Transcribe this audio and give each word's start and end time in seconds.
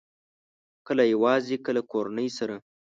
کله 0.87 1.03
یوازې، 1.13 1.55
کله 1.65 1.81
کورنۍ 1.91 2.29
سره 2.37 2.55